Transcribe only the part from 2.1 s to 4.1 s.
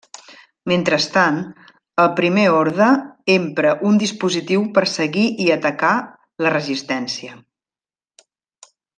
Primer Orde empra un